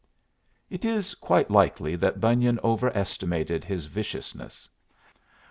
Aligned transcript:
It 0.71 0.83
is 0.83 1.13
quite 1.13 1.51
likely 1.51 1.95
that 1.95 2.19
Bunyan 2.19 2.59
overestimated 2.63 3.63
his 3.63 3.85
viciousness. 3.85 4.67